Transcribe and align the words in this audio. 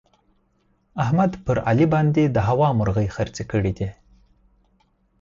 احمد 1.03 1.31
پر 1.45 1.57
علي 1.69 1.85
باندې 1.93 2.23
د 2.25 2.37
هوا 2.47 2.69
مرغۍ 2.79 3.07
خرڅې 3.15 3.43
کړې 3.51 3.71
دي. 3.77 3.89